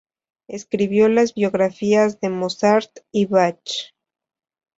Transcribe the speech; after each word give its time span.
Escribió 0.49 1.09
las 1.09 1.35
biografías 1.35 2.19
de 2.21 2.29
Mozart 2.29 2.89
y 3.11 3.27
Bach. 3.27 3.93